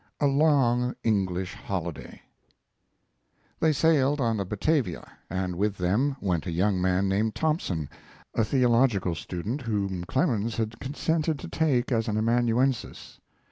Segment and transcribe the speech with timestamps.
[0.19, 0.25] XC.
[0.25, 2.23] A LONG ENGLISH HOLIDAY
[3.59, 7.87] They sailed on the Batavia, and with them went a young man named Thompson,
[8.33, 13.19] a theological student whom Clemens had consented to take as an amanuensis.